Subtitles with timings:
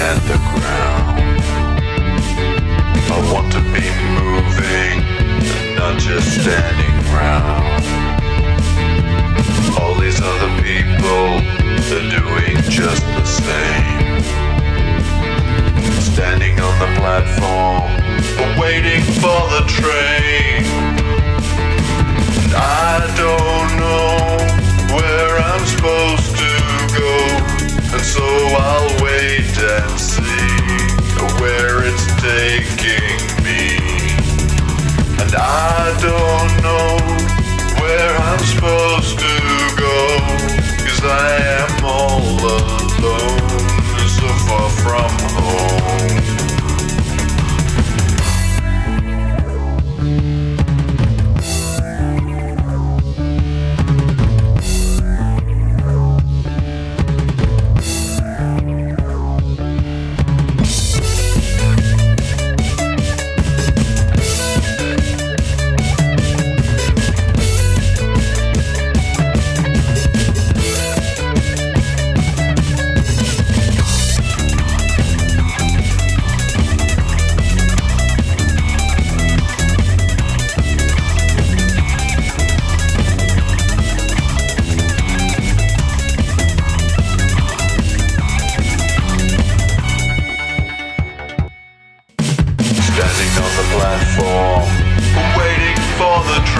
[0.00, 1.20] at the ground.
[3.12, 3.86] I want to be
[4.16, 4.96] moving,
[5.76, 7.79] not just standing round.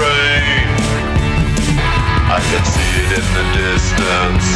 [0.00, 0.66] train.
[2.36, 4.46] I can see it in the distance,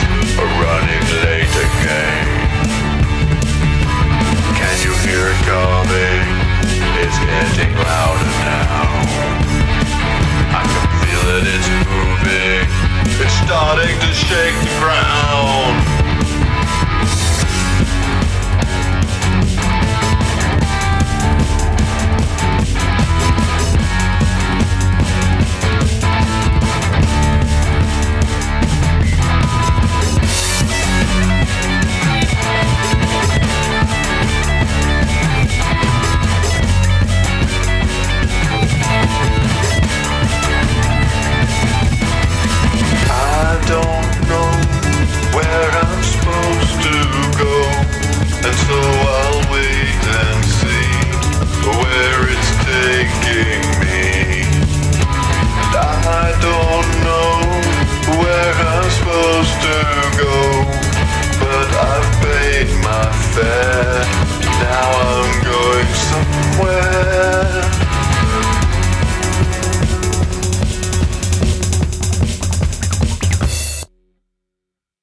[0.62, 2.03] running late again.